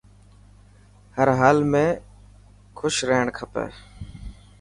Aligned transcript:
هر 1.17 1.29
حال 1.39 1.57
۾ 1.73 1.83
کوش 2.77 2.95
رهڻ 3.09 3.27
کپي. 3.37 3.67